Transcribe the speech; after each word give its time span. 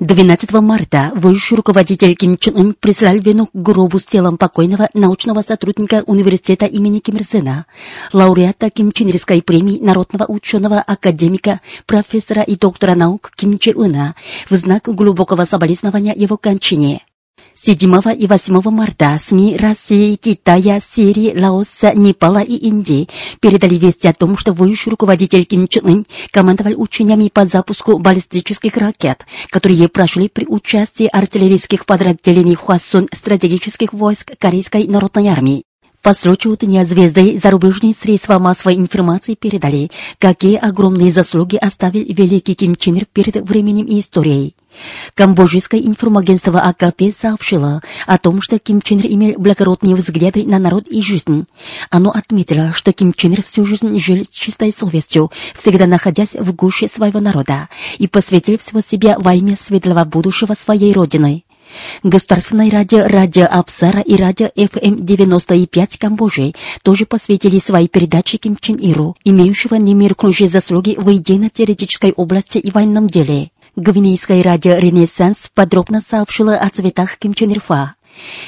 12 0.00 0.52
марта 0.52 1.10
высший 1.16 1.56
руководитель 1.56 2.14
Ким 2.14 2.38
Чен 2.38 2.56
Ын 2.56 2.74
прислал 2.78 3.16
вену 3.16 3.46
к 3.46 3.50
гробу 3.52 3.98
с 3.98 4.04
телом 4.04 4.38
покойного 4.38 4.88
научного 4.94 5.42
сотрудника 5.42 6.04
университета 6.06 6.66
имени 6.66 7.00
Ким 7.00 7.16
Ир 7.16 7.24
Сена, 7.24 7.66
лауреата 8.12 8.70
Ким 8.70 8.92
Чен 8.92 9.08
Ирской 9.08 9.42
премии 9.42 9.80
народного 9.80 10.26
ученого 10.26 10.78
академика, 10.78 11.58
профессора 11.84 12.42
и 12.42 12.54
доктора 12.54 12.94
наук 12.94 13.32
Ким 13.34 13.58
Чен 13.58 13.76
Ына 13.76 14.14
в 14.48 14.54
знак 14.54 14.84
глубокого 14.84 15.44
соболезнования 15.44 16.14
его 16.14 16.36
кончине. 16.36 17.02
7 17.54 18.14
и 18.18 18.26
8 18.26 18.70
марта 18.70 19.18
СМИ 19.22 19.56
России, 19.56 20.16
Китая, 20.16 20.80
Сирии, 20.80 21.38
Лаоса, 21.38 21.92
Непала 21.94 22.40
и 22.42 22.54
Индии 22.54 23.08
передали 23.40 23.74
вести 23.74 24.06
о 24.08 24.12
том, 24.12 24.36
что 24.36 24.52
высший 24.52 24.90
руководитель 24.90 25.44
Ким 25.44 25.66
Чен 25.68 25.86
Ын 25.86 26.06
командовал 26.30 26.80
учениями 26.80 27.30
по 27.32 27.46
запуску 27.46 27.98
баллистических 27.98 28.76
ракет, 28.76 29.26
которые 29.50 29.88
прошли 29.88 30.28
при 30.28 30.46
участии 30.46 31.08
артиллерийских 31.12 31.84
подразделений 31.84 32.54
Хвасон 32.54 33.08
стратегических 33.12 33.92
войск 33.92 34.32
Корейской 34.38 34.86
народной 34.86 35.28
армии. 35.28 35.64
По 36.02 36.14
случаю 36.14 36.56
Дня 36.56 36.84
звезды 36.84 37.38
зарубежные 37.42 37.92
средства 37.92 38.38
массовой 38.38 38.76
информации 38.76 39.34
передали, 39.34 39.90
какие 40.18 40.56
огромные 40.56 41.10
заслуги 41.10 41.56
оставил 41.56 42.04
великий 42.08 42.54
Ким 42.54 42.76
Чен 42.76 42.96
Ир 42.96 43.06
перед 43.06 43.36
временем 43.46 43.86
и 43.86 44.00
историей. 44.00 44.54
Камбоджийское 45.14 45.80
информагентство 45.80 46.60
АКП 46.60 47.02
сообщило 47.18 47.82
о 48.06 48.18
том, 48.18 48.40
что 48.42 48.58
Ким 48.58 48.80
Чен 48.80 48.98
Ир 48.98 49.06
имел 49.12 49.38
благородные 49.38 49.96
взгляды 49.96 50.44
на 50.44 50.58
народ 50.58 50.86
и 50.88 51.02
жизнь. 51.02 51.46
Оно 51.90 52.10
отметило, 52.10 52.72
что 52.72 52.92
Ким 52.92 53.12
Чен 53.12 53.32
Ир 53.32 53.42
всю 53.42 53.64
жизнь 53.64 53.98
жил 53.98 54.24
чистой 54.30 54.72
совестью, 54.72 55.30
всегда 55.54 55.86
находясь 55.86 56.34
в 56.34 56.54
гуще 56.54 56.88
своего 56.88 57.20
народа, 57.20 57.68
и 57.98 58.06
посвятил 58.06 58.58
всего 58.58 58.80
себя 58.80 59.18
во 59.18 59.34
имя 59.34 59.56
светлого 59.60 60.04
будущего 60.04 60.54
своей 60.54 60.92
родины. 60.92 61.44
Государственное 62.02 62.70
радио 62.70 63.06
«Радио 63.06 63.46
Абсара» 63.46 64.00
и 64.00 64.16
радио 64.16 64.46
FM 64.56 64.96
95 65.00 65.98
Камбоджи 65.98 66.54
тоже 66.82 67.06
посвятили 67.06 67.58
свои 67.58 67.88
передачи 67.88 68.38
Ким 68.38 68.56
Чен 68.56 68.76
Иру, 68.76 69.16
имеющего 69.24 69.74
немеркнущие 69.74 70.48
заслуги 70.48 70.96
в 70.98 71.10
идейно-теоретической 71.14 72.12
области 72.12 72.58
и 72.58 72.70
военном 72.70 73.06
деле. 73.06 73.50
Гвинейское 73.78 74.42
радио 74.42 74.74
«Ренессанс» 74.74 75.52
подробно 75.54 76.00
сообщило 76.00 76.56
о 76.56 76.68
цветах 76.68 77.16
Ким 77.16 77.32
Чен 77.32 77.52
Ирфа. 77.52 77.94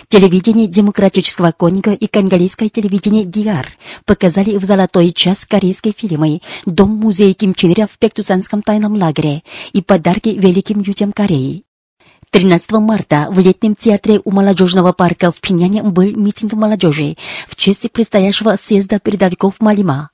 Телевидение 0.08 0.66
демократического 0.66 1.52
конга 1.52 1.92
и 1.92 2.08
конголийское 2.08 2.68
телевидение 2.68 3.24
ДИАР 3.24 3.68
показали 4.06 4.56
в 4.56 4.64
золотой 4.64 5.12
час 5.12 5.46
корейские 5.46 5.94
фильмы 5.96 6.40
«Дом-музей 6.66 7.32
Ким 7.34 7.54
Чен 7.54 7.74
Ира 7.74 7.86
в 7.86 7.96
Пектусанском 8.00 8.60
тайном 8.60 8.96
лагере» 8.96 9.44
и 9.72 9.82
«Подарки 9.82 10.30
великим 10.30 10.82
людям 10.82 11.12
Кореи». 11.12 11.62
13 12.30 12.72
марта 12.72 13.26
в 13.30 13.40
летнем 13.40 13.74
театре 13.74 14.20
у 14.24 14.30
молодежного 14.30 14.92
парка 14.92 15.32
в 15.32 15.40
Пиняне 15.40 15.82
был 15.82 16.10
митинг 16.10 16.52
молодежи 16.52 17.16
в 17.48 17.56
честь 17.56 17.90
предстоящего 17.90 18.56
съезда 18.56 19.00
передовиков 19.00 19.54
Малима. 19.60 20.10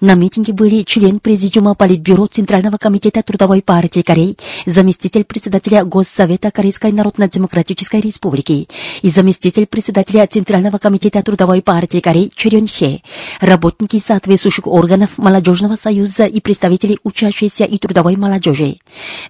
На 0.00 0.14
митинге 0.14 0.52
были 0.52 0.82
член 0.82 1.20
Президиума 1.20 1.74
Политбюро 1.74 2.26
Центрального 2.26 2.76
комитета 2.76 3.22
Трудовой 3.22 3.62
партии 3.62 4.02
Кореи, 4.02 4.36
заместитель 4.66 5.24
председателя 5.24 5.84
Госсовета 5.84 6.50
Корейской 6.50 6.92
Народно-Демократической 6.92 8.00
Республики 8.00 8.68
и 9.02 9.10
заместитель 9.10 9.66
председателя 9.66 10.26
Центрального 10.26 10.78
комитета 10.78 11.22
Трудовой 11.22 11.62
партии 11.62 12.00
Кореи 12.00 12.30
Чорен 12.34 12.66
Хе, 12.66 13.02
работники 13.40 14.02
соответствующих 14.04 14.66
органов 14.66 15.18
Молодежного 15.18 15.76
союза 15.76 16.24
и 16.24 16.40
представители 16.40 16.98
учащейся 17.02 17.64
и 17.64 17.78
трудовой 17.78 18.16
молодежи. 18.16 18.76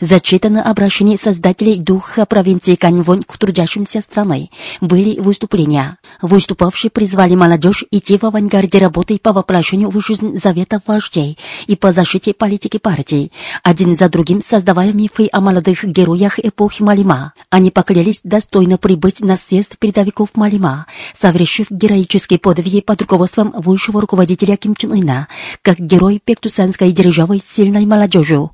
Зачитано 0.00 0.62
обращение 0.62 1.16
создателей 1.16 1.78
духа 1.78 2.26
провинции 2.26 2.74
Каньвон 2.74 3.22
к 3.22 3.38
трудящимся 3.38 4.00
страны. 4.00 4.50
Были 4.80 5.18
выступления. 5.20 5.98
Выступавшие 6.22 6.90
призвали 6.90 7.34
молодежь 7.34 7.84
идти 7.90 8.18
в 8.18 8.24
авангарде 8.24 8.78
работы 8.78 9.18
по 9.18 9.32
воплощению 9.32 9.90
в 9.90 9.96
заветов 10.36 10.82
вождей 10.86 11.38
и 11.66 11.76
по 11.76 11.92
защите 11.92 12.34
политики 12.34 12.78
партии, 12.78 13.30
один 13.62 13.94
за 13.96 14.08
другим 14.08 14.40
создавая 14.40 14.92
мифы 14.92 15.28
о 15.32 15.40
молодых 15.40 15.84
героях 15.84 16.38
эпохи 16.38 16.82
Малима. 16.82 17.32
Они 17.50 17.70
поклялись 17.70 18.20
достойно 18.24 18.78
прибыть 18.78 19.20
на 19.20 19.36
съезд 19.36 19.78
передовиков 19.78 20.30
Малима, 20.34 20.86
совершив 21.16 21.70
героические 21.70 22.38
подвиги 22.38 22.80
под 22.80 23.02
руководством 23.02 23.52
высшего 23.56 24.00
руководителя 24.00 24.56
Ким 24.56 24.74
Чен 24.74 24.92
Ына, 24.92 25.28
как 25.62 25.78
герой 25.78 26.20
пектусанской 26.24 26.92
державы 26.92 27.38
с 27.38 27.54
сильной 27.54 27.86
молодежью. 27.86 28.50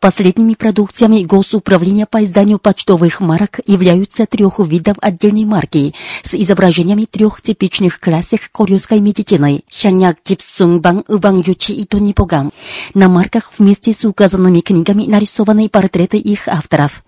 Последними 0.00 0.54
продукциями 0.54 1.24
Госуправления 1.24 2.06
по 2.06 2.22
изданию 2.22 2.60
почтовых 2.60 3.20
марок 3.20 3.58
являются 3.66 4.26
трех 4.26 4.60
видов 4.60 4.96
отдельной 5.00 5.44
марки 5.44 5.92
с 6.22 6.34
изображениями 6.34 7.04
трех 7.04 7.42
типичных 7.42 7.98
классик 7.98 8.48
корейской 8.52 9.00
медицины– 9.00 9.64
Хяняк, 9.72 10.18
Джипсунбан, 10.24 11.02
Убангючи 11.08 11.72
и 11.72 11.84
Тонипогам. 11.84 12.52
На 12.94 13.08
марках 13.08 13.50
вместе 13.58 13.92
с 13.92 14.04
указанными 14.04 14.60
книгами 14.60 15.04
нарисованы 15.04 15.68
портреты 15.68 16.18
их 16.18 16.46
авторов. 16.46 17.02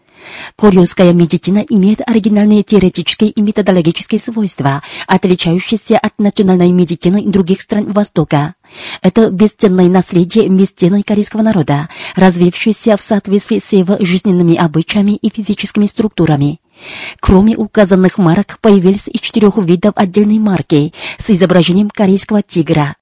Корейская 0.57 1.13
медицина 1.13 1.65
имеет 1.69 2.01
оригинальные 2.07 2.63
теоретические 2.63 3.31
и 3.31 3.41
методологические 3.41 4.21
свойства, 4.21 4.83
отличающиеся 5.07 5.99
от 5.99 6.19
национальной 6.19 6.73
медицины 6.73 7.23
других 7.23 7.61
стран 7.61 7.93
Востока. 7.93 8.55
Это 9.03 9.31
бесценное 9.31 9.89
наследие 9.89 10.49
бесценной 10.49 11.03
корейского 11.03 11.43
народа, 11.43 11.89
развившееся 12.17 12.97
в 12.97 13.01
соответствии 13.01 13.61
с 13.65 13.73
его 13.73 13.97
жизненными 14.01 14.57
обычаями 14.57 15.17
и 15.17 15.31
физическими 15.31 15.87
структурами. 15.87 16.61
Кроме 17.21 17.57
указанных 17.57 18.19
марок 18.19 18.59
появились 18.61 19.07
и 19.07 19.19
четырех 19.19 19.59
видов 19.59 19.93
отдельной 19.97 20.39
марки 20.39 20.95
с 21.19 21.31
изображением 21.31 21.91
корейского 21.91 22.43
тигра, 22.43 22.97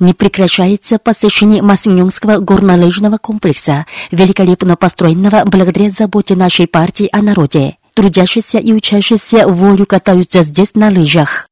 не 0.00 0.14
прекращается 0.14 0.98
посещение 0.98 1.62
Масиньонского 1.62 2.38
горнолыжного 2.38 3.18
комплекса, 3.18 3.86
великолепно 4.10 4.76
построенного 4.76 5.44
благодаря 5.44 5.90
заботе 5.90 6.36
нашей 6.36 6.66
партии 6.66 7.08
о 7.12 7.22
народе. 7.22 7.76
Трудящиеся 7.94 8.58
и 8.58 8.72
учащиеся 8.72 9.48
волю 9.48 9.86
катаются 9.86 10.42
здесь 10.42 10.74
на 10.74 10.88
лыжах. 10.88 11.48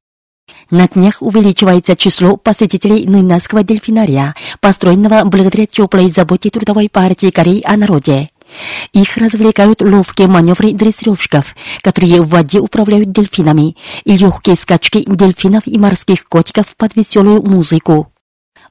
На 0.71 0.89
днях 0.89 1.23
увеличивается 1.23 1.97
число 1.97 2.37
посетителей 2.37 3.07
Нынского 3.07 3.63
дельфинария, 3.63 4.35
построенного 4.61 5.25
благодаря 5.25 5.67
теплой 5.67 6.09
заботе 6.09 6.51
Трудовой 6.51 6.89
партии 6.89 7.31
Кореи 7.31 7.63
о 7.65 7.77
народе. 7.77 8.31
Их 8.93 9.17
развлекают 9.17 9.83
ловкие 9.83 10.29
маневры 10.29 10.73
дрессировщиков, 10.73 11.55
которые 11.83 12.23
в 12.23 12.29
воде 12.29 12.61
управляют 12.61 13.11
дельфинами, 13.11 13.77
и 14.05 14.17
легкие 14.17 14.57
скачки 14.57 15.05
дельфинов 15.07 15.65
и 15.67 15.79
морских 15.79 16.29
котиков 16.29 16.77
под 16.77 16.97
веселую 16.97 17.43
музыку. 17.43 18.13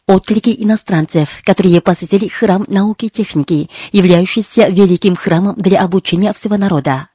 Отклики 0.07 0.55
иностранцев, 0.59 1.41
которые 1.43 1.81
посетили 1.81 2.27
храм 2.27 2.63
науки 2.67 3.05
и 3.05 3.09
техники, 3.09 3.71
являющийся 3.91 4.67
великим 4.67 5.15
храмом 5.15 5.55
для 5.57 5.81
обучения 5.81 6.31
всего 6.31 6.57
народа. 6.57 7.07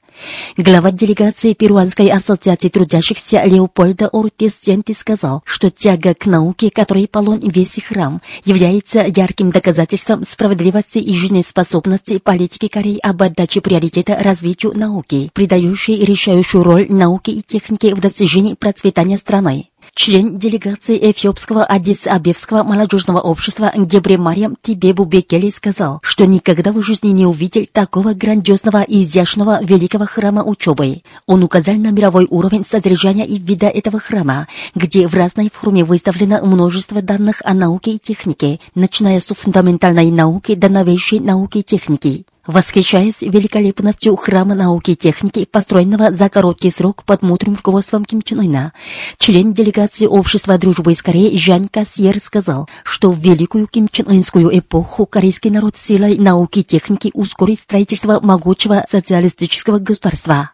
Глава 0.57 0.91
делегации 0.91 1.55
Перуанской 1.55 2.09
ассоциации 2.09 2.69
трудящихся 2.69 3.45
Леопольда 3.45 4.09
Ортис 4.09 4.59
Зенти 4.63 4.93
сказал, 4.93 5.43
что 5.45 5.71
тяга 5.71 6.15
к 6.15 6.27
науке, 6.27 6.69
которой 6.71 7.07
полон 7.07 7.39
весь 7.39 7.81
храм, 7.81 8.21
является 8.45 9.07
ярким 9.07 9.51
доказательством 9.51 10.25
справедливости 10.25 10.99
и 10.99 11.15
жизнеспособности 11.15 12.19
политики 12.19 12.67
Кореи 12.67 12.99
об 12.99 13.23
отдаче 13.23 13.61
приоритета 13.61 14.17
развитию 14.17 14.73
науки, 14.75 15.31
придающей 15.33 16.05
решающую 16.05 16.65
роль 16.65 16.87
науке 16.91 17.31
и 17.31 17.43
технике 17.43 17.95
в 17.95 18.01
достижении 18.01 18.55
процветания 18.55 19.17
страны. 19.17 19.69
Член 19.95 20.39
делегации 20.39 20.99
Эфиопского 21.11 21.67
Адис-Абевского 21.69 22.63
молодежного 22.63 23.21
общества 23.21 23.73
Гебре 23.77 24.17
Мариам 24.17 24.57
Тибебу 24.63 25.05
Бекели 25.05 25.51
сказал, 25.51 25.99
что 26.03 26.27
никогда 26.27 26.73
в 26.73 26.81
жизни 26.83 27.09
не 27.09 27.27
увидел 27.27 27.67
такого 27.73 28.15
грандиозного 28.15 28.83
и 28.83 29.05
изящного 29.05 29.63
великого 29.63 30.07
храма 30.07 30.45
учебы. 30.45 31.03
Он 31.27 31.43
указал 31.43 31.75
на 31.75 31.91
мировой 31.91 32.27
уровень 32.31 32.65
содержания 32.65 33.27
и 33.27 33.39
вида 33.39 33.67
этого 33.67 33.99
храма, 33.99 34.47
где 34.75 35.07
в 35.07 35.15
разной 35.15 35.51
форме 35.53 35.85
выставлено 35.85 36.41
множество 36.45 37.03
данных 37.03 37.43
о 37.45 37.55
науке 37.55 37.93
и 37.93 37.99
технике, 37.99 38.61
начиная 38.75 39.19
с 39.21 39.27
фундаментальной 39.27 40.11
науки 40.11 40.55
до 40.55 40.69
новейшей 40.69 41.21
науки 41.21 41.59
и 41.59 41.63
техники. 41.63 42.25
Восхищаясь 42.50 43.20
великолепностью 43.20 44.17
храма 44.17 44.56
науки 44.56 44.91
и 44.91 44.97
техники, 44.97 45.44
построенного 45.44 46.11
за 46.11 46.29
короткий 46.29 46.70
срок 46.70 47.05
под 47.05 47.23
мудрым 47.23 47.55
руководством 47.55 48.05
Ким 48.05 48.23
Чен 48.23 48.41
Ына, 48.41 48.73
член 49.19 49.52
делегации 49.52 50.06
Общества 50.06 50.58
дружбы 50.58 50.91
из 50.91 51.00
Кореи 51.00 51.37
Жан 51.37 51.67
Кассиер 51.67 52.19
сказал, 52.19 52.69
что 52.82 53.12
в 53.12 53.20
великую 53.20 53.69
Ким 53.69 53.87
Чен 53.88 54.08
Ынскую 54.08 54.58
эпоху 54.58 55.06
корейский 55.06 55.50
народ 55.50 55.76
силой 55.76 56.19
науки 56.19 56.58
и 56.58 56.64
техники 56.64 57.12
ускорит 57.14 57.61
строительство 57.61 58.19
могучего 58.20 58.85
социалистического 58.91 59.79
государства. 59.79 60.50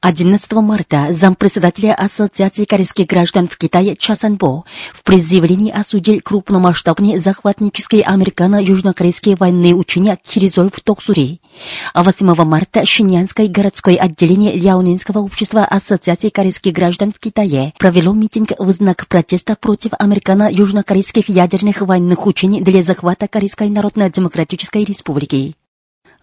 11 0.00 0.52
марта 0.52 1.08
зампредседателя 1.10 1.94
Ассоциации 1.94 2.64
корейских 2.64 3.06
граждан 3.06 3.48
в 3.48 3.56
Китае 3.58 3.96
Часанбо 3.96 4.64
в 4.92 5.02
предъявлении 5.02 5.72
осудил 5.72 6.20
крупномасштабные 6.22 7.18
захватнические 7.18 8.02
американо-южнокорейские 8.02 9.36
военные 9.36 9.74
учения 9.74 10.18
Киризоль 10.24 10.70
в 10.72 10.80
Токсури. 10.80 11.40
А 11.94 12.02
8 12.04 12.34
марта 12.44 12.84
Шиньянское 12.84 13.48
городское 13.48 13.96
отделение 13.96 14.54
Ляонинского 14.54 15.18
общества 15.18 15.64
Ассоциации 15.64 16.28
корейских 16.28 16.72
граждан 16.72 17.12
в 17.12 17.18
Китае 17.18 17.74
провело 17.78 18.12
митинг 18.12 18.52
в 18.58 18.70
знак 18.70 19.06
протеста 19.08 19.56
против 19.56 19.92
американо-южнокорейских 19.98 21.28
ядерных 21.28 21.80
военных 21.80 22.26
учений 22.26 22.60
для 22.60 22.82
захвата 22.82 23.26
Корейской 23.26 23.68
Народно-Демократической 23.68 24.84
Республики. 24.84 25.56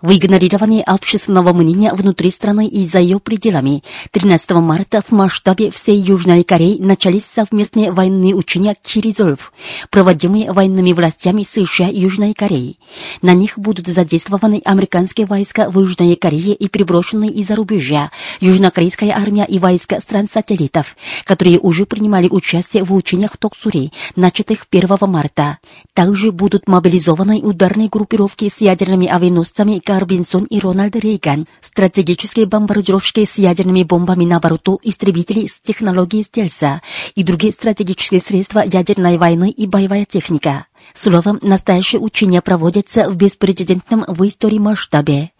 В 0.01 0.11
игнорировании 0.11 0.83
общественного 0.85 1.53
мнения 1.53 1.93
внутри 1.93 2.29
страны 2.29 2.67
и 2.67 2.85
за 2.85 2.99
ее 2.99 3.21
пределами 3.21 3.81
13 4.11 4.51
марта 4.51 5.01
в 5.01 5.13
масштабе 5.13 5.71
всей 5.71 5.97
Южной 5.97 6.43
Кореи 6.43 6.81
начались 6.81 7.23
совместные 7.23 7.93
военные 7.93 8.35
учения 8.35 8.75
Киризольф, 8.83 9.53
проводимые 9.89 10.51
военными 10.51 10.91
властями 10.91 11.43
США 11.43 11.87
и 11.87 12.01
Южной 12.01 12.33
Кореи. 12.33 12.77
На 13.21 13.33
них 13.33 13.57
будут 13.57 13.87
задействованы 13.87 14.61
американские 14.65 15.27
войска 15.27 15.69
в 15.69 15.79
Южной 15.79 16.17
Корее 16.17 16.53
и 16.53 16.67
приброшенные 16.67 17.31
из-за 17.31 17.55
рубежа 17.55 18.11
южнокорейская 18.41 19.11
армия 19.11 19.45
и 19.45 19.59
войска 19.59 20.01
стран-сателлитов, 20.01 20.97
которые 21.23 21.57
уже 21.59 21.85
принимали 21.85 22.27
участие 22.27 22.83
в 22.83 22.93
учениях 22.93 23.37
Токсури, 23.37 23.93
начатых 24.17 24.67
1 24.69 24.89
марта. 25.07 25.59
Также 25.93 26.33
будут 26.33 26.67
мобилизованы 26.67 27.39
ударные 27.39 27.87
группировки 27.87 28.51
с 28.53 28.59
ядерными 28.59 29.07
авианосцами 29.07 29.79
Карбинсон 29.95 30.43
и 30.43 30.59
Рональд 30.59 30.97
Рейган, 30.97 31.47
стратегические 31.61 32.47
бомбардировщики 32.47 33.23
с 33.23 33.37
ядерными 33.37 33.83
бомбами 33.83 34.25
на 34.25 34.41
борту, 34.41 34.77
истребители 34.83 35.45
с 35.45 35.61
технологией 35.61 36.23
стельса 36.23 36.81
и 37.15 37.23
другие 37.23 37.53
стратегические 37.53 38.19
средства 38.19 38.59
ядерной 38.59 39.17
войны 39.17 39.49
и 39.49 39.65
боевая 39.65 40.03
техника. 40.03 40.65
Словом, 40.93 41.39
настоящее 41.41 41.99
учение 42.01 42.41
проводится 42.41 43.09
в 43.09 43.15
беспрецедентном 43.15 44.05
в 44.07 44.25
истории 44.27 44.59
масштабе. 44.59 45.31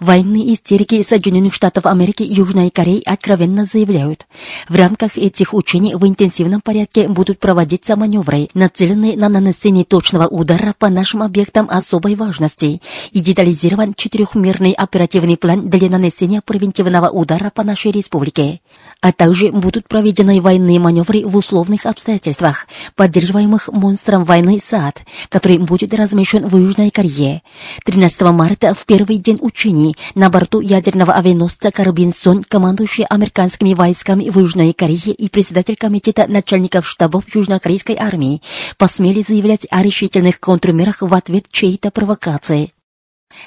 Военные 0.00 0.52
истерики 0.52 1.02
Соединенных 1.02 1.54
Штатов 1.54 1.86
Америки 1.86 2.22
и 2.22 2.34
Южной 2.34 2.70
Кореи 2.70 3.02
откровенно 3.04 3.64
заявляют, 3.64 4.26
в 4.68 4.74
рамках 4.76 5.16
этих 5.16 5.54
учений 5.54 5.94
в 5.94 6.06
интенсивном 6.06 6.60
порядке 6.60 7.08
будут 7.08 7.38
проводиться 7.38 7.96
маневры, 7.96 8.48
нацеленные 8.54 9.16
на 9.16 9.28
нанесение 9.28 9.84
точного 9.84 10.26
удара 10.26 10.74
по 10.78 10.88
нашим 10.88 11.22
объектам 11.22 11.68
особой 11.70 12.14
важности 12.14 12.82
и 13.10 13.20
детализирован 13.20 13.94
четырехмерный 13.94 14.72
оперативный 14.72 15.36
план 15.36 15.68
для 15.68 15.88
нанесения 15.88 16.42
превентивного 16.44 17.08
удара 17.08 17.50
по 17.54 17.62
нашей 17.62 17.92
республике. 17.92 18.60
А 19.00 19.12
также 19.12 19.50
будут 19.50 19.88
проведены 19.88 20.40
военные 20.40 20.78
маневры 20.78 21.26
в 21.26 21.36
условных 21.36 21.86
обстоятельствах, 21.86 22.66
поддерживаемых 22.94 23.68
монстром 23.68 24.24
войны 24.24 24.60
САД, 24.64 24.93
который 25.28 25.58
будет 25.58 25.94
размещен 25.94 26.46
в 26.46 26.56
Южной 26.56 26.90
Корее. 26.90 27.42
13 27.84 28.20
марта, 28.32 28.74
в 28.74 28.86
первый 28.86 29.18
день 29.18 29.38
учений, 29.40 29.96
на 30.14 30.30
борту 30.30 30.60
ядерного 30.60 31.14
авианосца 31.14 31.70
Карбинсон, 31.70 32.42
командующий 32.44 33.04
американскими 33.04 33.74
войсками 33.74 34.30
в 34.30 34.38
Южной 34.38 34.72
Корее 34.72 35.12
и 35.12 35.28
председатель 35.28 35.76
комитета 35.76 36.26
начальников 36.28 36.86
штабов 36.86 37.24
Южнокорейской 37.34 37.96
армии, 37.96 38.42
посмели 38.78 39.22
заявлять 39.22 39.66
о 39.70 39.82
решительных 39.82 40.40
контрмерах 40.40 41.02
в 41.02 41.12
ответ 41.14 41.46
чьей-то 41.50 41.90
провокации. 41.90 42.72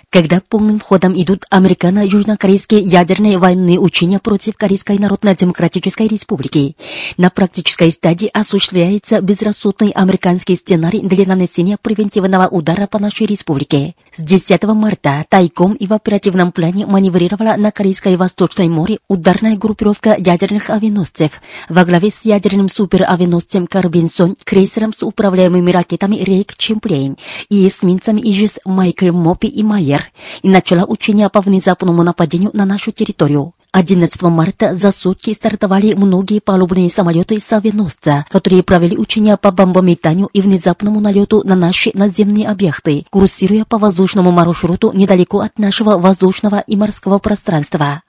Когда 0.10 0.42
полным 0.48 0.80
ходом 0.80 1.20
идут 1.20 1.44
американо-южнокорейские 1.50 2.82
ядерные 2.82 3.38
военные 3.38 3.80
учения 3.80 4.20
против 4.20 4.56
Корейской 4.56 4.98
Народно-Демократической 4.98 6.08
Республики, 6.08 6.76
на 7.18 7.30
практической 7.30 7.92
стадии 7.92 8.30
осуществляется 8.34 9.22
безрассудный 9.22 9.92
американский 9.92 10.56
сценарий 10.56 11.02
для 11.02 11.26
нанесения 11.26 11.78
превентивного 11.82 12.48
удара 12.48 12.88
по 12.88 13.00
нашей 13.00 13.28
республике. 13.28 13.96
С 14.16 14.22
10 14.22 14.64
марта 14.64 15.26
тайком 15.30 15.74
и 15.74 15.88
в 15.88 15.94
оперативном 15.94 16.52
плане 16.52 16.86
маневрировала 16.86 17.56
на 17.58 17.72
Корейское 17.72 18.18
Восточное 18.18 18.70
море 18.70 19.00
ударная 19.08 19.58
группировка 19.58 20.16
ядерных 20.18 20.70
авианосцев 20.70 21.42
во 21.70 21.86
главе 21.86 22.12
с 22.12 22.26
ядерным 22.26 22.70
суперавианосцем 22.70 23.68
Карбинсон, 23.68 24.36
крейсером 24.44 24.94
с 24.94 25.04
управляемыми 25.04 25.72
ракетами 25.72 26.18
Рейк 26.18 26.56
Чемплейн 26.56 27.18
и 27.50 27.68
эсминцами 27.68 28.22
Ижис 28.22 28.60
Майкл 28.66 29.12
Мопи 29.12 29.48
и 29.48 29.64
Майер 29.78 30.12
и 30.42 30.50
начала 30.50 30.86
учения 30.86 31.30
по 31.30 31.40
внезапному 31.42 32.02
нападению 32.02 32.50
на 32.54 32.66
нашу 32.66 32.92
территорию. 32.92 33.54
11 33.72 34.24
марта 34.24 34.74
за 34.74 34.92
сутки 34.92 35.32
стартовали 35.34 35.94
многие 35.94 36.40
палубные 36.40 36.90
самолеты 36.90 37.40
с 37.40 37.54
авианосца, 37.54 38.26
которые 38.30 38.64
провели 38.64 38.98
учения 38.98 39.38
по 39.38 39.52
бомбометанию 39.52 40.30
и 40.34 40.42
внезапному 40.42 41.00
налету 41.00 41.44
на 41.46 41.56
наши 41.56 41.92
наземные 41.94 42.48
объекты, 42.50 43.06
курсируя 43.12 43.66
по 43.66 43.78
воздушному 43.78 44.32
маршруту 44.32 44.92
недалеко 44.94 45.42
от 45.42 45.60
нашего 45.60 46.00
воздушного 46.00 46.64
и 46.66 46.76
морского 46.76 47.20
пространства. 47.20 48.02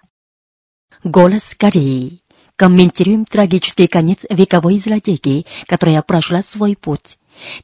Голос 1.04 1.54
Кореи. 1.54 2.22
Комментируем 2.56 3.26
трагический 3.26 3.88
конец 3.88 4.24
вековой 4.30 4.78
злодейки, 4.78 5.44
которая 5.66 6.00
прошла 6.00 6.42
свой 6.42 6.76
путь. 6.76 7.18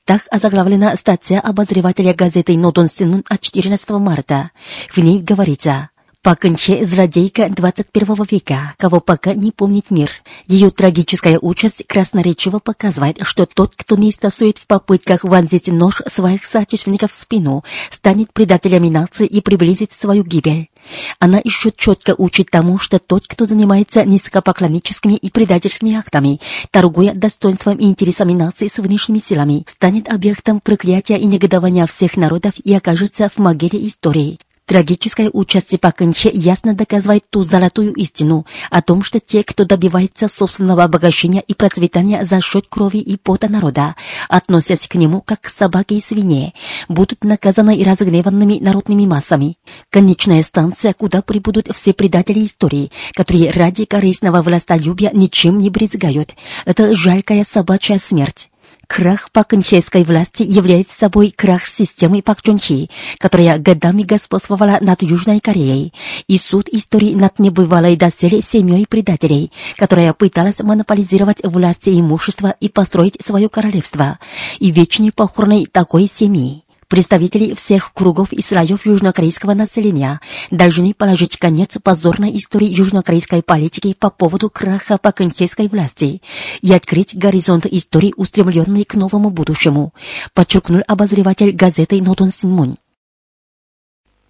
Так 0.05 0.23
озаглавлена 0.31 0.97
статья 0.97 1.41
обозревателя 1.41 2.14
газеты 2.14 2.57
«Нодон 2.57 2.88
Синун» 2.88 3.25
от 3.28 3.40
14 3.40 3.90
марта. 3.90 4.50
В 4.90 4.99
ней 4.99 5.21
говорится 5.21 5.90
Паканче– 6.25 6.83
злодейка 6.87 7.50
21 7.50 8.25
века, 8.31 8.73
кого 8.78 9.00
пока 9.00 9.35
не 9.35 9.52
помнит 9.52 9.90
мир. 9.90 10.11
Ее 10.47 10.71
трагическая 10.71 11.38
участь 11.38 11.85
красноречиво 11.87 12.61
показывает, 12.61 13.19
что 13.21 13.45
тот, 13.45 13.75
кто 13.76 13.97
не 13.97 14.11
стасует 14.11 14.57
в 14.57 14.66
попытках 14.66 15.25
вонзить 15.25 15.69
нож 15.69 16.00
своих 16.11 16.47
соотечественников 16.47 17.11
в 17.11 17.21
спину, 17.21 17.62
станет 17.90 18.33
предателями 18.33 18.88
нации 18.88 19.26
и 19.26 19.43
приблизит 19.43 19.93
свою 19.93 20.25
гибель. 20.25 20.71
Она 21.19 21.43
еще 21.45 21.71
четко 21.71 22.14
учит 22.16 22.50
тому, 22.50 22.78
что 22.78 22.99
тот, 22.99 23.26
кто 23.26 23.45
занимается 23.45 24.02
низкопоклонническими 24.07 25.16
и 25.16 25.28
предательскими 25.28 25.95
актами, 25.95 26.40
торгуя 26.71 27.12
достоинством 27.12 27.76
и 27.76 27.85
интересами 27.85 28.33
нации 28.33 28.69
с 28.69 28.78
внешними 28.78 29.19
силами, 29.19 29.66
станет 29.69 30.09
объектом 30.09 30.61
проклятия 30.61 31.19
и 31.19 31.26
негодования 31.26 31.87
всех 31.87 32.16
народов 32.16 32.54
и 32.64 32.73
окажется 32.73 33.28
в 33.28 33.37
могиле 33.37 33.87
истории. 33.87 34.38
Трагическое 34.66 35.28
участие 35.30 35.78
Паканче 35.78 36.30
ясно 36.33 36.73
доказывает 36.73 37.25
ту 37.28 37.42
золотую 37.42 37.92
истину 37.94 38.47
о 38.71 38.80
том, 38.80 39.02
что 39.02 39.21
те, 39.21 39.44
кто 39.44 39.66
добивается 39.66 40.26
собственного 40.26 40.85
обогащения 40.85 41.42
и 41.47 41.52
процветания 41.52 42.25
за 42.25 42.40
счет 42.40 42.66
крови 42.71 42.97
и 42.97 43.18
пота 43.18 43.50
народа, 43.50 43.94
относясь 44.30 44.88
к 44.88 44.94
нему 44.94 45.21
как 45.21 45.42
к 45.42 45.49
собаке 45.50 45.97
и 45.97 46.00
свинье, 46.00 46.54
будут 46.88 47.25
наказаны 47.25 47.76
и 47.76 47.85
разгневанными 47.85 48.59
народными 48.59 49.04
массами. 49.04 49.59
Конечная 49.90 50.42
станция, 50.42 50.94
куда 50.94 51.21
прибудут 51.21 51.68
все 51.75 51.92
предатели 51.92 52.42
истории, 52.42 52.90
которые 53.12 53.50
ради 53.50 53.85
корыстного 53.85 54.40
властолюбия 54.40 55.11
ничем 55.12 55.59
не 55.59 55.68
брезгают, 55.68 56.35
это 56.64 56.94
жалкая 56.94 57.44
собачья 57.44 57.99
смерть. 57.99 58.49
Крах 58.95 59.33
пакнхейской 59.33 60.05
власти 60.05 60.45
является 60.45 60.97
собой 60.97 61.35
крах 61.37 61.67
системы 61.67 62.23
Пак 62.23 62.43
Чунхи, 62.43 62.89
которая 63.19 63.59
годами 63.59 64.05
господствовала 64.05 64.79
над 64.81 65.03
Южной 65.03 65.41
Кореей, 65.41 65.93
и 66.29 66.39
суд 66.39 66.69
истории 66.69 67.17
над 67.17 67.41
небывалой 67.41 67.97
доселе 67.97 68.41
семьей 68.41 68.87
предателей, 68.87 69.51
которая 69.77 70.13
пыталась 70.13 70.61
монополизировать 70.61 71.43
власть 71.43 71.89
и 71.89 71.99
имущество 71.99 72.55
и 72.61 72.69
построить 72.69 73.19
свое 73.21 73.49
королевство, 73.49 74.21
и 74.61 74.71
вечный 74.71 75.11
похоронной 75.11 75.67
такой 75.67 76.07
семьи. 76.07 76.63
Представители 76.88 77.55
всех 77.55 77.93
кругов 77.93 78.33
и 78.33 78.43
слоев 78.43 78.87
южнокорейского 78.87 79.55
населения 79.55 80.21
должны 80.50 80.95
положить 80.95 81.37
конец 81.37 81.76
позорной 81.83 82.37
истории 82.37 82.69
южнокорейской 82.69 83.43
политики 83.43 83.95
по 83.95 84.11
поводу 84.11 84.50
краха 84.50 84.99
паканхейской 84.99 85.69
власти 85.69 86.23
и 86.61 86.73
открыть 86.73 87.17
горизонт 87.17 87.67
истории, 87.67 88.14
устремленный 88.17 88.85
к 88.85 88.95
новому 88.95 89.31
будущему, 89.31 89.95
подчеркнул 90.35 90.83
обозреватель 90.87 91.53
газеты 91.53 92.00
Нотон 92.03 92.31
Синмун. 92.31 92.76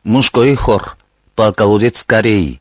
Мужской 0.05 0.55
хор. 0.55 0.97
Полководец 1.35 2.05
Кореи. 2.05 2.61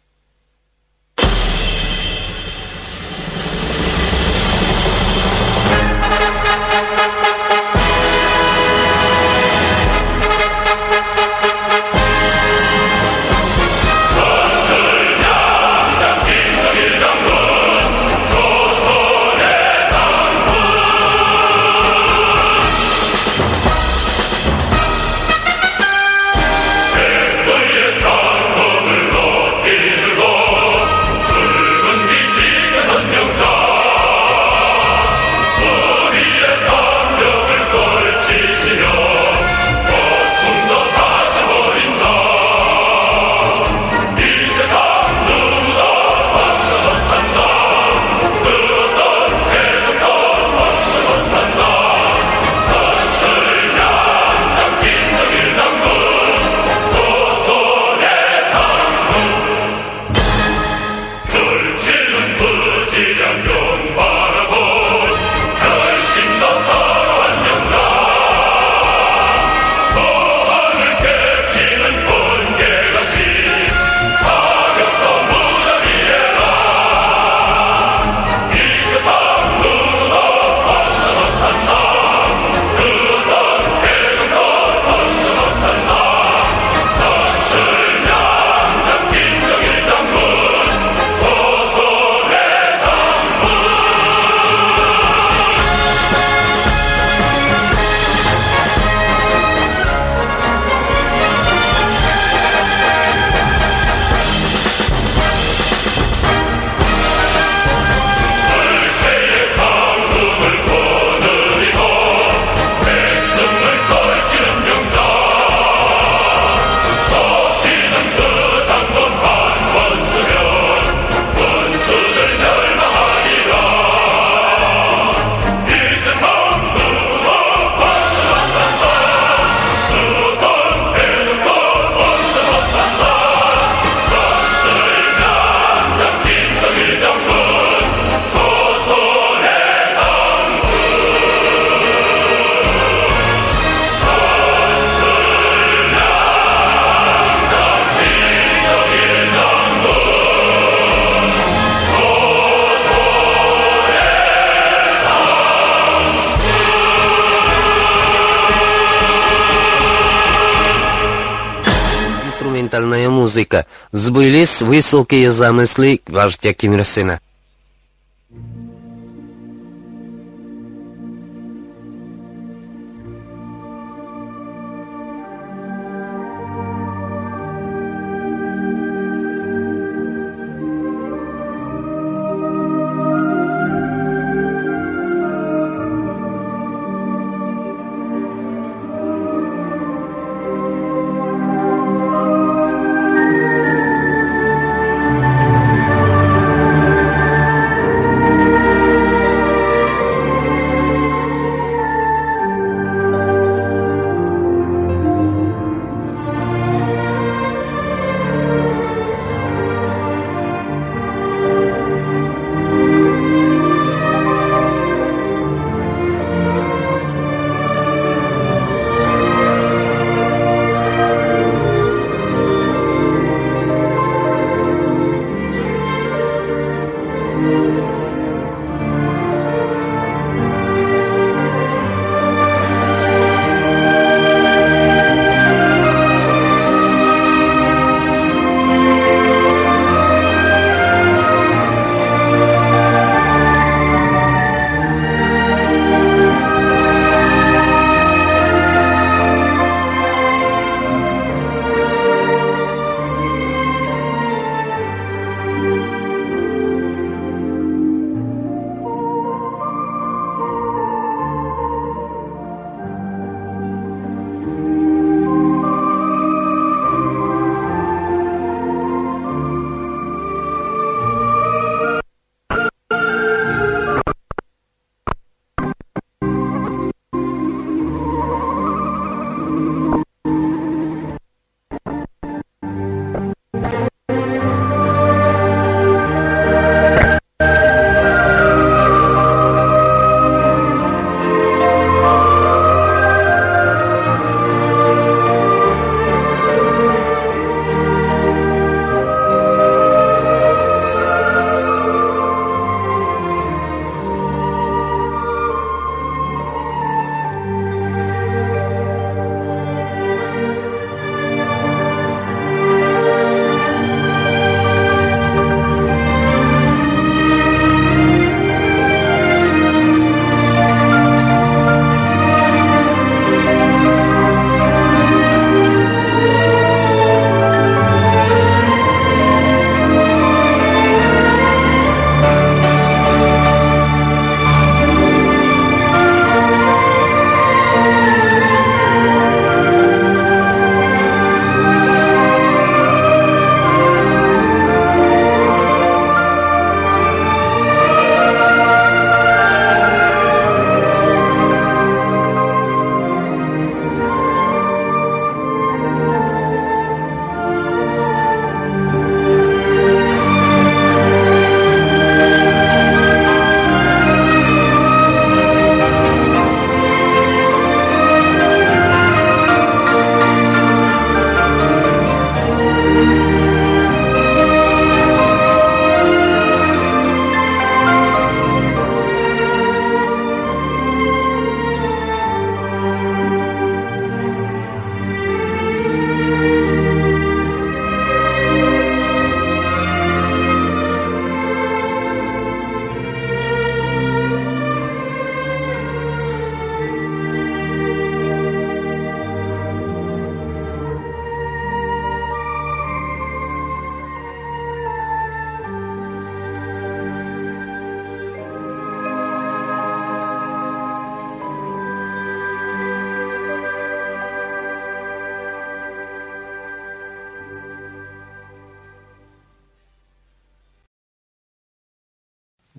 Инструментальная 162.73 163.09
музыка, 163.09 163.65
сбылись 163.91 164.61
высокие 164.61 165.31
замыслы 165.31 166.01
вождя 166.07 166.53
Ким 166.53 166.75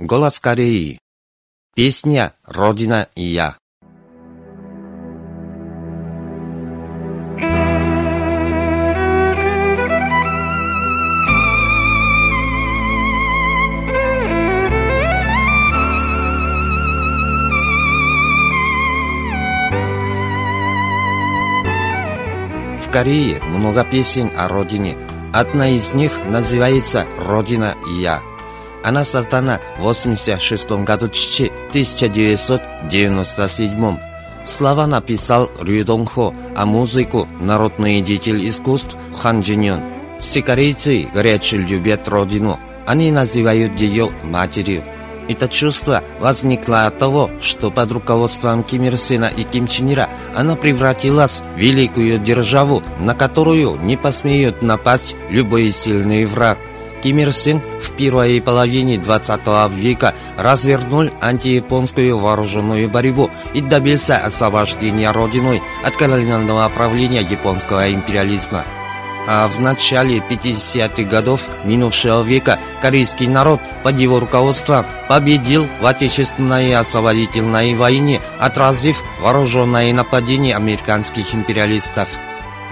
Голос 0.06 0.38
Кореи. 0.38 0.98
Песня 1.74 2.34
«Родина 2.44 3.08
и 3.14 3.22
я». 3.22 3.56
В 22.78 22.90
Корее 22.92 23.40
много 23.44 23.84
песен 23.84 24.30
о 24.36 24.48
родине. 24.48 24.98
Одна 25.32 25.70
из 25.70 25.94
них 25.94 26.12
называется 26.26 27.06
«Родина 27.16 27.74
и 27.88 28.02
я». 28.02 28.33
Она 28.84 29.04
создана 29.04 29.60
в 29.78 29.82
86 29.82 30.70
году 30.84 31.06
1997 31.06 33.98
Слова 34.44 34.86
написал 34.86 35.50
Рю 35.62 35.84
Дон 35.86 36.06
а 36.54 36.66
музыку– 36.66 37.26
народный 37.40 38.02
деятель 38.02 38.46
искусств 38.46 38.94
Хан 39.16 39.40
Джиньон. 39.40 39.80
Все 40.20 40.42
корейцы 40.42 41.08
горячо 41.14 41.56
любят 41.56 42.06
родину. 42.08 42.60
Они 42.86 43.10
называют 43.10 43.80
ее 43.80 44.10
матерью. 44.22 44.84
Это 45.30 45.48
чувство 45.48 46.02
возникло 46.20 46.84
от 46.84 46.98
того, 46.98 47.30
что 47.40 47.70
под 47.70 47.90
руководством 47.90 48.62
Ким 48.62 48.84
Ир 48.84 48.98
Сена 48.98 49.30
и 49.34 49.44
Ким 49.44 49.66
Чен 49.66 49.94
Ира 49.94 50.10
она 50.34 50.56
превратилась 50.56 51.42
в 51.56 51.58
великую 51.58 52.18
державу, 52.18 52.82
на 53.00 53.14
которую 53.14 53.76
не 53.76 53.96
посмеет 53.96 54.60
напасть 54.60 55.16
любой 55.30 55.72
сильный 55.72 56.26
враг. 56.26 56.58
Ким 57.04 57.18
Ир 57.18 57.32
Сен 57.32 57.60
в 57.82 57.90
первой 57.92 58.40
половине 58.40 58.96
20 58.96 59.40
века 59.72 60.14
развернул 60.38 61.10
антияпонскую 61.20 62.16
вооруженную 62.16 62.88
борьбу 62.88 63.30
и 63.52 63.60
добился 63.60 64.16
освобождения 64.16 65.10
Родиной 65.10 65.62
от 65.84 65.94
колониального 65.96 66.66
правления 66.70 67.20
японского 67.20 67.92
империализма. 67.92 68.64
А 69.28 69.48
в 69.48 69.60
начале 69.60 70.18
50-х 70.18 71.02
годов 71.02 71.42
минувшего 71.64 72.22
века 72.22 72.58
корейский 72.80 73.26
народ 73.26 73.60
под 73.82 73.98
его 73.98 74.18
руководством 74.18 74.86
победил 75.06 75.66
в 75.82 75.86
Отечественной 75.86 76.74
освободительной 76.74 77.74
войне, 77.74 78.22
отразив 78.38 79.02
вооруженное 79.20 79.92
нападение 79.92 80.56
американских 80.56 81.34
империалистов. 81.34 82.08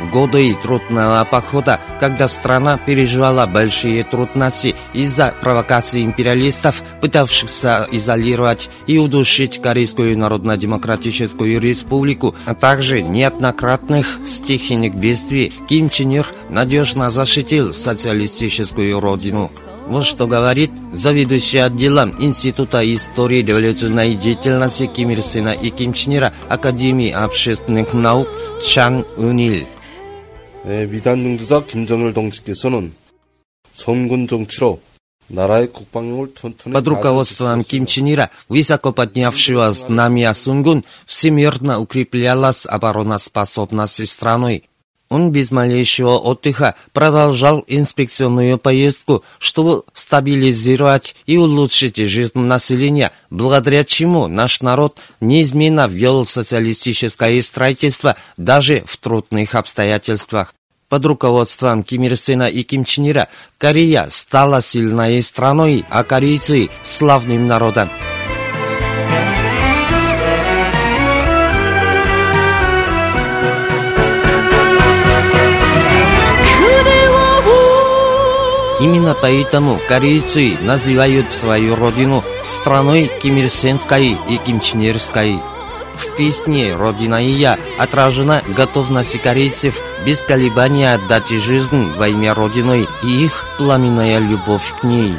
В 0.00 0.10
годы 0.10 0.54
трудного 0.62 1.22
похода, 1.30 1.80
когда 2.02 2.26
страна 2.26 2.78
переживала 2.78 3.46
большие 3.46 4.02
трудности 4.02 4.74
из-за 4.92 5.32
провокаций 5.40 6.02
империалистов, 6.02 6.82
пытавшихся 7.00 7.86
изолировать 7.92 8.70
и 8.88 8.98
удушить 8.98 9.62
Корейскую 9.62 10.18
Народно-Демократическую 10.18 11.60
Республику, 11.60 12.34
а 12.44 12.56
также 12.56 13.02
неоднократных 13.02 14.18
стихийных 14.26 14.96
бедствий, 14.96 15.52
Ким 15.68 15.90
Чен 15.90 16.10
Ир 16.10 16.26
надежно 16.50 17.12
защитил 17.12 17.72
социалистическую 17.72 18.98
родину. 18.98 19.48
Вот 19.86 20.04
что 20.04 20.26
говорит 20.26 20.72
заведующий 20.92 21.58
отделом 21.58 22.16
Института 22.18 22.82
истории 22.82 23.42
революционной 23.42 24.14
деятельности 24.14 24.86
Ким 24.86 25.10
Ир 25.10 25.22
Сена 25.22 25.50
и 25.50 25.70
Ким 25.70 25.92
Чен 25.92 26.16
Ира 26.16 26.32
Академии 26.48 27.12
общественных 27.12 27.94
наук 27.94 28.28
Чан 28.60 29.06
Унил. 29.16 29.68
네, 30.63 30.85
미단 30.85 31.23
영주사 31.23 31.65
김정일 31.65 32.13
동지께서는 32.13 32.93
선군 33.73 34.27
정치로 34.27 34.81
나라의 35.27 35.71
국방력을 35.71 36.33
튼튼히 36.33 36.73
Под 36.73 36.87
руководством 36.87 37.63
Ким 37.63 37.85
Чен 37.85 38.07
Ира, 38.07 38.29
высоко 38.49 38.93
поднявшего 38.93 39.71
знамя 39.71 40.33
Сунгун, 40.33 40.83
всемирно 41.05 41.79
укреплялась 41.79 42.65
обороноспособность 42.65 44.07
страны. 44.07 44.63
Он 45.12 45.30
без 45.30 45.50
малейшего 45.50 46.16
отдыха 46.16 46.74
продолжал 46.94 47.62
инспекционную 47.66 48.56
поездку, 48.56 49.22
чтобы 49.38 49.82
стабилизировать 49.92 51.14
и 51.26 51.36
улучшить 51.36 51.98
жизнь 51.98 52.38
населения, 52.38 53.12
благодаря 53.28 53.84
чему 53.84 54.26
наш 54.26 54.62
народ 54.62 54.96
неизменно 55.20 55.86
ввел 55.86 56.26
социалистическое 56.26 57.42
строительство 57.42 58.16
даже 58.38 58.84
в 58.86 58.96
трудных 58.96 59.54
обстоятельствах. 59.54 60.54
Под 60.88 61.04
руководством 61.04 61.82
Ким 61.82 62.04
Ир 62.04 62.16
Сена 62.16 62.44
и 62.44 62.62
Ким 62.62 62.86
Чен 62.86 63.10
Ира 63.10 63.28
Корея 63.58 64.06
стала 64.08 64.62
сильной 64.62 65.22
страной, 65.22 65.84
а 65.90 66.04
корейцы– 66.04 66.70
славным 66.82 67.46
народом. 67.46 67.90
Именно 78.82 79.14
поэтому 79.14 79.78
корейцы 79.86 80.56
называют 80.60 81.30
свою 81.30 81.76
родину 81.76 82.20
страной 82.42 83.08
Ким 83.22 83.36
Ир 83.36 83.48
Сенской 83.48 84.18
и 84.28 84.36
Ким 84.38 84.58
Чен 84.58 84.80
Ирской. 84.80 85.38
В 85.94 86.16
песне 86.16 86.74
«Родина 86.74 87.24
и 87.24 87.30
я» 87.30 87.60
отражена 87.78 88.42
готовность 88.56 89.22
корейцев 89.22 89.80
без 90.04 90.18
колебания 90.18 90.94
отдать 90.94 91.28
жизнь 91.28 91.92
во 91.96 92.08
имя 92.08 92.34
Родиной 92.34 92.88
и 93.04 93.24
их 93.24 93.44
пламенная 93.56 94.18
любовь 94.18 94.74
к 94.80 94.82
ней. 94.82 95.14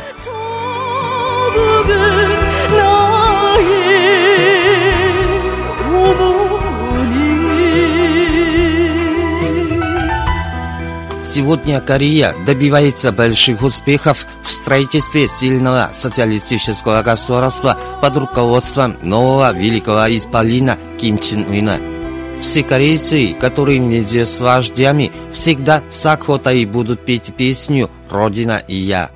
Сегодня 11.34 11.82
Корея 11.82 12.36
добивается 12.46 13.12
больших 13.12 13.64
успехов 13.64 14.28
в 14.44 14.52
строительстве 14.52 15.28
сильного 15.28 15.90
социалистического 15.92 17.02
государства 17.02 17.76
под 18.04 18.18
руководством 18.18 18.98
нового 19.02 19.52
великого 19.52 20.16
исполина 20.16 20.78
Ким 21.00 21.18
Чен 21.18 21.48
Уина. 21.50 21.80
Все 22.40 22.62
корейцы, 22.62 23.34
которые 23.34 23.82
вместе 23.82 24.28
с 24.28 24.40
вождями, 24.42 25.12
всегда 25.32 25.82
с 25.90 26.06
охотой 26.06 26.66
будут 26.66 27.04
петь 27.04 27.34
песню 27.36 27.90
«Родина 28.12 28.62
и 28.68 28.76
я». 28.76 29.10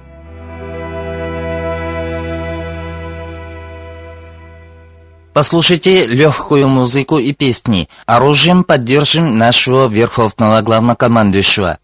Послушайте 5.33 6.07
легкую 6.07 6.67
музыку 6.67 7.19
и 7.19 7.31
песни. 7.33 7.87
Оружием 8.07 8.63
поддержим 8.63 9.37
нашего 9.37 9.87
верховного 9.87 10.63
главнокомандующего. 10.63 11.77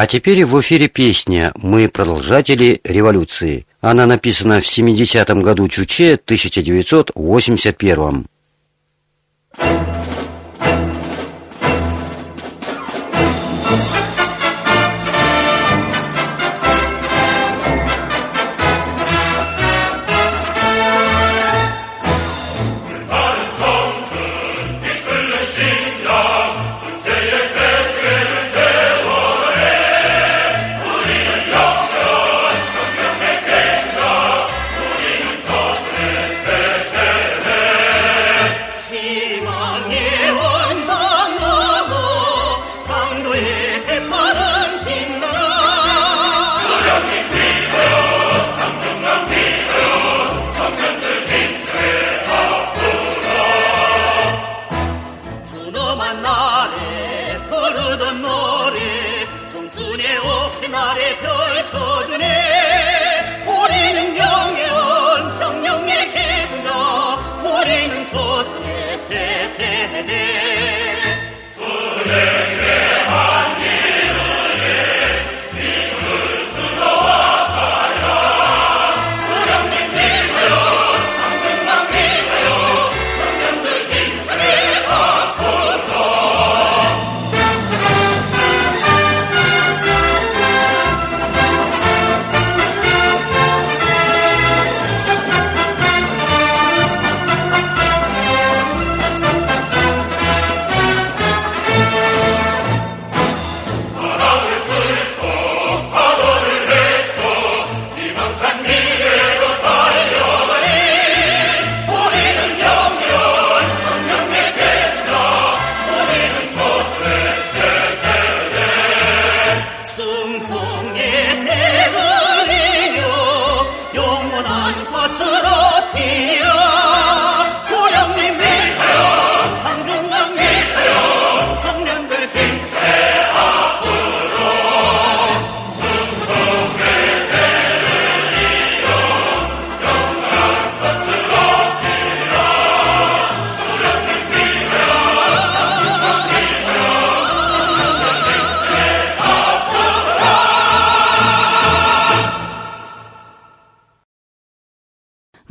А 0.00 0.06
теперь 0.06 0.44
в 0.44 0.60
эфире 0.60 0.86
песня 0.86 1.50
«Мы 1.56 1.88
продолжатели 1.88 2.80
революции». 2.84 3.66
Она 3.80 4.06
написана 4.06 4.60
в 4.60 4.64
70-м 4.64 5.42
году 5.42 5.66
Чуче 5.66 6.16
1981 6.24 7.96
-м. 7.96 8.26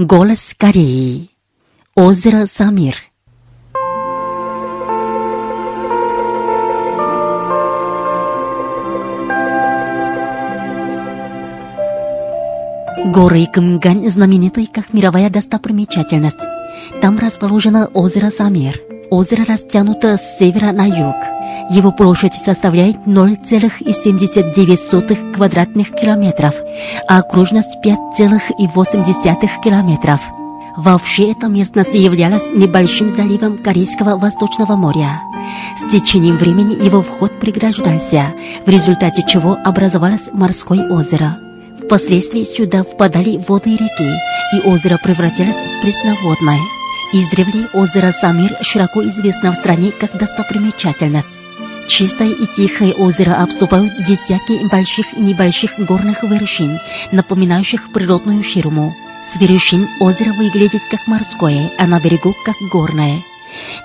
Голос 0.10 0.56
Кореи. 0.58 1.32
Озеро 1.94 2.46
Самир. 2.46 2.96
Горы 13.14 13.48
Камгань 13.54 14.10
знамениты 14.10 14.66
как 14.68 14.94
мировая 14.94 15.30
достопримечательность. 15.30 16.38
Там 17.02 17.20
расположено 17.20 17.88
озеро 17.88 18.30
Самир. 18.30 18.80
Озеро 19.12 19.44
растянуто 19.44 20.16
с 20.16 20.38
севера 20.40 20.72
на 20.72 20.86
юг. 20.86 21.16
Его 21.70 21.92
площадь 21.92 22.34
составляет 22.34 22.96
0,79 23.06 25.34
квадратных 25.34 25.92
километров, 25.92 26.56
а 27.10 27.18
окружность 27.20 27.78
5,8 27.84 29.64
километров. 29.64 30.22
Вообще 30.78 31.32
эта 31.32 31.48
местность 31.48 31.96
являлась 31.96 32.46
небольшим 32.54 33.10
заливом 33.10 33.58
Корейского 33.58 34.18
Восточного 34.18 34.78
моря. 34.78 35.20
С 35.78 35.92
течением 35.92 36.38
времени 36.38 36.82
его 36.86 37.02
вход 37.02 37.38
преграждался, 37.40 38.28
в 38.66 38.70
результате 38.70 39.24
чего 39.28 39.58
образовалось 39.66 40.30
морское 40.32 40.88
озеро. 40.90 41.38
Впоследствии 41.84 42.44
сюда 42.44 42.84
впадали 42.84 43.44
воды 43.48 43.72
реки, 43.72 44.12
и 44.54 44.62
озеро 44.68 45.00
превратилось 45.04 45.56
в 45.56 45.82
пресноводное. 45.82 46.60
Издревле 47.14 47.68
озеро 47.74 48.12
Самир 48.12 48.56
широко 48.62 49.02
известно 49.04 49.52
в 49.52 49.56
стране 49.56 49.92
как 49.92 50.18
достопримечательность. 50.18 51.40
Чистое 51.88 52.30
и 52.30 52.46
тихое 52.46 52.94
озеро 52.94 53.42
обступают 53.42 54.04
десятки 54.06 54.68
больших 54.70 55.14
и 55.14 55.22
небольших 55.22 55.80
горных 55.80 56.22
вершин, 56.24 56.80
напоминающих 57.12 57.92
природную 57.92 58.44
ширму. 58.44 58.94
С 59.34 59.40
вершин 59.40 59.88
озеро 60.00 60.34
выглядит 60.34 60.82
как 60.92 61.08
морское, 61.08 61.72
а 61.78 61.88
на 61.88 62.00
берегу 62.00 62.36
как 62.46 62.56
горное. 62.72 63.24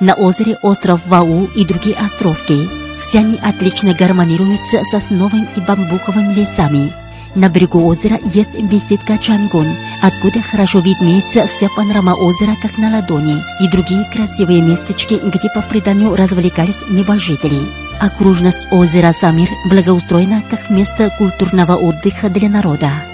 На 0.00 0.14
озере 0.14 0.56
остров 0.62 1.00
Вау 1.06 1.44
и 1.44 1.64
другие 1.64 1.96
островки. 1.96 2.68
Все 3.00 3.20
они 3.20 3.36
отлично 3.36 3.94
гармонируются 3.94 4.82
с 4.84 4.90
сосновым 4.90 5.48
и 5.56 5.60
бамбуковыми 5.60 6.34
лесами. 6.34 6.92
На 7.34 7.48
берегу 7.48 7.86
озера 7.86 8.18
есть 8.24 8.60
беседка 8.60 9.16
Чангун, 9.16 9.68
откуда 10.02 10.42
хорошо 10.42 10.80
виднеется 10.80 11.46
вся 11.46 11.68
панорама 11.70 12.14
озера 12.14 12.56
как 12.60 12.76
на 12.76 12.90
ладони, 12.90 13.42
и 13.60 13.68
другие 13.68 14.04
красивые 14.12 14.60
местечки, 14.60 15.14
где 15.14 15.48
по 15.48 15.62
преданию 15.62 16.14
развлекались 16.14 16.82
небожители. 16.90 17.60
Окружность 18.02 18.66
озера 18.72 19.12
Самир 19.12 19.48
благоустроена 19.64 20.42
как 20.50 20.70
место 20.70 21.08
культурного 21.16 21.76
отдыха 21.76 22.28
для 22.30 22.48
народа. 22.48 23.11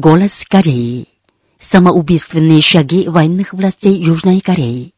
Голос 0.00 0.46
Кореи. 0.48 1.08
Самоубийственные 1.60 2.62
шаги 2.62 3.06
военных 3.06 3.52
властей 3.52 4.02
Южной 4.02 4.40
Кореи. 4.40 4.94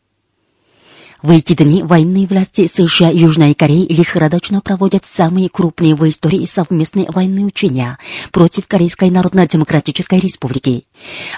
В 1.21 1.31
эти 1.31 1.55
дни 1.55 1.83
военные 1.83 2.29
власти 2.29 2.71
США 2.73 3.11
и 3.11 3.19
Южной 3.19 3.55
Кореи 3.55 3.93
лихорадочно 3.93 4.61
проводят 4.61 5.05
самые 5.05 5.49
крупные 5.49 5.97
в 5.97 6.09
истории 6.09 6.45
совместные 6.45 7.11
военные 7.11 7.47
учения 7.47 7.99
против 8.31 8.69
Корейской 8.69 9.11
Народно-Демократической 9.11 10.21
Республики. 10.21 10.85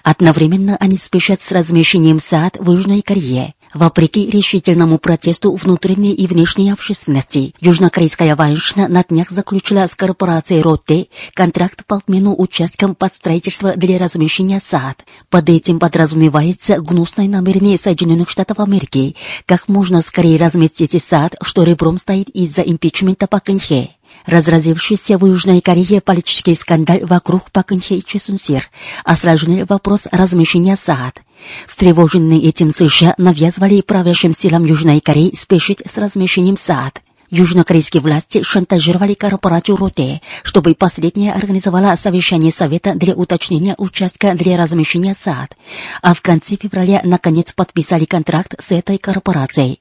Одновременно 0.03 0.77
они 0.77 0.99
спешат 0.99 1.41
с 1.41 1.51
размещением 1.51 2.21
САД 2.21 2.59
в 2.59 2.71
Южной 2.71 3.01
Корее. 3.01 3.55
Вопреки 3.75 4.31
решительному 4.31 4.99
протесту 4.99 5.53
внутренней 5.57 6.15
и 6.15 6.29
внешней 6.29 6.71
общественности, 6.71 7.55
южнокорейская 7.61 8.37
военщина 8.37 8.87
на 8.87 9.03
днях 9.03 9.31
заключила 9.31 9.89
с 9.89 9.97
корпорацией 9.97 10.63
Ротте 10.63 11.09
контракт 11.35 11.85
по 11.85 11.97
обмену 11.97 12.37
участком 12.39 12.95
под 12.95 13.13
строительство 13.13 13.75
для 13.75 13.99
размещения 13.99 14.61
САД. 14.65 15.05
Под 15.29 15.49
этим 15.49 15.81
подразумевается 15.81 16.81
гнусное 16.81 17.27
намерение 17.27 17.77
Соединенных 17.77 18.31
Штатов 18.31 18.61
Америки 18.61 19.17
как 19.45 19.69
можно 19.69 20.03
скорее 20.03 20.39
разместить 20.39 21.03
САД, 21.03 21.35
что 21.43 21.65
ребром 21.65 21.99
стоит 21.99 22.29
из-за 22.29 22.63
импичмента 22.63 23.27
Пак 23.27 23.47
Кын-хе. 23.47 23.91
Разразившийся 24.25 25.19
в 25.19 25.27
Южной 25.27 25.61
Корее 25.61 26.01
политический 26.01 26.55
скандал 26.55 26.99
вокруг 27.03 27.51
Пак 27.51 27.73
Кын-хе 27.73 27.97
и 27.97 28.05
Чесунсир 28.05 28.71
осложнил 29.05 29.67
вопрос 29.69 30.03
размещения 30.13 30.77
САД. 30.77 31.24
Встревоженные 31.69 32.43
этим 32.43 32.71
США 32.71 33.15
навязывали 33.19 33.81
правящим 33.81 34.33
силам 34.37 34.65
Южной 34.65 35.01
Кореи 35.01 35.35
спешить 35.37 35.83
с 35.87 35.99
размещением 35.99 36.57
САД. 36.57 37.01
Южнокорейские 37.31 38.01
власти 38.01 38.43
шантажировали 38.43 39.15
корпорацию 39.15 39.77
Роте, 39.77 40.21
чтобы 40.43 40.75
последняя 40.75 41.33
организовала 41.33 41.97
совещание 41.97 42.53
Совета 42.53 42.95
для 42.95 43.15
уточнения 43.15 43.75
участка 43.77 44.35
для 44.35 44.57
размещения 44.57 45.17
САД, 45.21 45.57
а 46.03 46.15
в 46.15 46.21
конце 46.21 46.57
февраля 46.57 47.01
наконец 47.03 47.53
подписали 47.53 48.05
контракт 48.05 48.55
с 48.63 48.71
этой 48.71 48.99
корпорацией. 48.99 49.81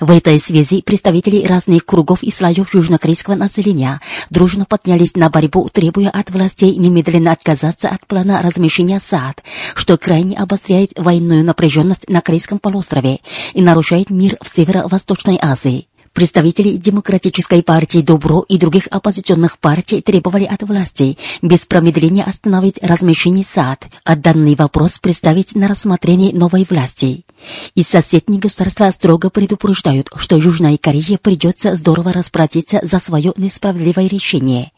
В 0.00 0.10
этой 0.10 0.38
связи 0.40 0.82
представители 0.82 1.44
разных 1.44 1.84
кругов 1.84 2.22
и 2.22 2.30
слоев 2.30 2.74
южнокорейского 2.74 3.34
населения 3.34 4.00
дружно 4.30 4.64
поднялись 4.64 5.16
на 5.16 5.30
борьбу, 5.30 5.68
требуя 5.68 6.10
от 6.10 6.30
властей 6.30 6.76
немедленно 6.76 7.32
отказаться 7.32 7.88
от 7.88 8.06
плана 8.06 8.42
размещения 8.42 9.00
САД, 9.00 9.42
что 9.74 9.96
крайне 9.96 10.36
обостряет 10.36 10.92
военную 10.96 11.44
напряженность 11.44 12.08
на 12.08 12.20
Корейском 12.20 12.58
полуострове 12.58 13.20
и 13.54 13.62
нарушает 13.62 14.10
мир 14.10 14.36
в 14.42 14.54
Северо-Восточной 14.54 15.38
Азии. 15.40 15.88
Представители 16.16 16.78
Демократической 16.78 17.62
партии 17.62 17.98
Добро 17.98 18.42
и 18.48 18.56
других 18.56 18.86
оппозиционных 18.90 19.58
партий 19.58 20.00
требовали 20.00 20.44
от 20.44 20.62
властей 20.62 21.18
без 21.42 21.66
промедления 21.66 22.24
остановить 22.24 22.78
размещение 22.82 23.44
САД, 23.44 23.88
а 24.02 24.16
данный 24.16 24.54
вопрос 24.54 24.98
представить 24.98 25.54
на 25.54 25.68
рассмотрение 25.68 26.32
новой 26.32 26.66
власти. 26.70 27.26
И 27.74 27.82
соседние 27.82 28.40
государства 28.40 28.90
строго 28.92 29.28
предупреждают, 29.28 30.08
что 30.16 30.36
Южной 30.36 30.78
Корее 30.78 31.18
придется 31.18 31.76
здорово 31.76 32.14
расплатиться 32.14 32.80
за 32.82 32.98
свое 32.98 33.34
несправедливое 33.36 34.06
решение. 34.06 34.72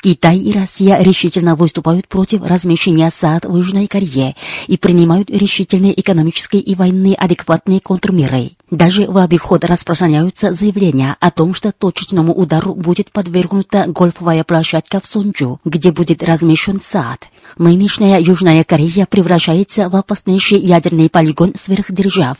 Китай 0.00 0.38
и 0.38 0.50
Россия 0.50 1.00
решительно 1.00 1.54
выступают 1.54 2.08
против 2.08 2.42
размещения 2.44 3.08
САД 3.16 3.44
в 3.44 3.56
Южной 3.56 3.86
Корее 3.86 4.34
и 4.66 4.76
принимают 4.76 5.30
решительные 5.30 5.98
экономические 6.00 6.60
и 6.60 6.74
военные 6.74 7.14
адекватные 7.14 7.78
контрмеры. 7.78 8.50
Даже 8.72 9.06
в 9.06 9.18
обиход 9.18 9.66
распространяются 9.66 10.54
заявления 10.54 11.14
о 11.20 11.30
том, 11.30 11.52
что 11.52 11.72
точечному 11.72 12.32
удару 12.32 12.74
будет 12.74 13.12
подвергнута 13.12 13.84
гольфовая 13.86 14.44
площадка 14.44 14.98
в 14.98 15.04
Сонджу, 15.04 15.60
где 15.62 15.92
будет 15.92 16.22
размещен 16.22 16.80
САД. 16.80 17.28
Нынешняя 17.58 18.18
Южная 18.18 18.64
Корея 18.64 19.04
превращается 19.04 19.90
в 19.90 19.96
опаснейший 19.96 20.58
ядерный 20.58 21.10
полигон 21.10 21.52
сверхдержав. 21.54 22.38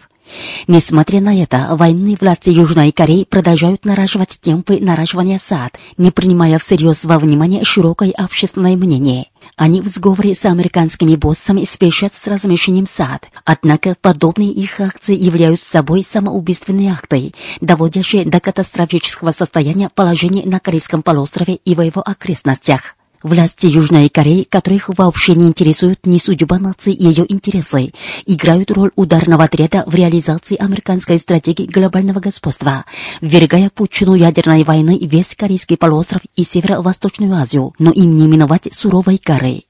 Несмотря 0.66 1.20
на 1.20 1.42
это, 1.42 1.68
военные 1.72 2.16
власти 2.20 2.50
Южной 2.50 2.92
Кореи 2.92 3.24
продолжают 3.24 3.84
наращивать 3.84 4.38
темпы 4.40 4.78
наращивания 4.80 5.38
САД, 5.38 5.78
не 5.96 6.10
принимая 6.10 6.58
всерьез 6.58 7.04
во 7.04 7.18
внимание 7.18 7.64
широкое 7.64 8.12
общественное 8.12 8.76
мнение. 8.76 9.26
Они 9.56 9.80
в 9.80 9.88
сговоре 9.88 10.34
с 10.34 10.44
американскими 10.44 11.16
боссами 11.16 11.64
спешат 11.64 12.12
с 12.14 12.26
размещением 12.26 12.86
САД. 12.86 13.28
Однако 13.44 13.96
подобные 14.00 14.50
их 14.50 14.80
акции 14.80 15.16
являются 15.16 15.68
собой 15.68 16.06
самоубийственные 16.08 16.92
акты, 16.92 17.32
доводящие 17.60 18.24
до 18.24 18.40
катастрофического 18.40 19.32
состояния 19.32 19.90
положения 19.92 20.44
на 20.46 20.60
Корейском 20.60 21.02
полуострове 21.02 21.56
и 21.56 21.74
в 21.74 21.80
его 21.80 22.02
окрестностях. 22.02 22.96
Власти 23.22 23.66
Южной 23.66 24.08
Кореи, 24.08 24.42
которых 24.48 24.88
вообще 24.88 25.34
не 25.34 25.46
интересует 25.46 26.04
ни 26.04 26.18
судьба 26.18 26.58
нации 26.58 26.92
и 26.92 27.06
ее 27.06 27.24
интересы, 27.32 27.92
играют 28.26 28.70
роль 28.72 28.90
ударного 28.96 29.44
отряда 29.44 29.84
в 29.86 29.94
реализации 29.94 30.56
американской 30.56 31.18
стратегии 31.18 31.66
глобального 31.66 32.18
господства, 32.18 32.84
ввергая 33.20 33.70
пучину 33.70 34.14
ядерной 34.14 34.64
войны 34.64 34.98
весь 35.00 35.36
Корейский 35.36 35.76
полуостров 35.76 36.22
и 36.34 36.42
Северо-Восточную 36.42 37.34
Азию, 37.34 37.72
но 37.78 37.92
им 37.92 38.16
не 38.16 38.26
миновать 38.26 38.68
суровой 38.72 39.18
кары. 39.18 39.62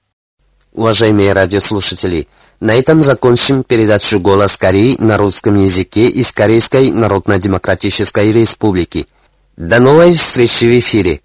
Уважаемые 0.73 1.35
радиослушатели, 1.35 2.29
на 2.61 2.73
этом 2.75 3.03
закончим 3.03 3.65
передачу 3.65 4.19
«Голос 4.19 4.57
Кореи» 4.57 4.97
на 4.99 5.19
русском 5.19 5.59
языке 5.59 6.09
из 6.09 6.33
Корейской 6.33 6.91
Народно-Демократической 6.91 8.33
Республики. 8.33 9.07
До 9.59 9.79
новой 9.79 10.13
встречи 10.13 10.65
в 10.65 10.79
эфире! 10.79 11.21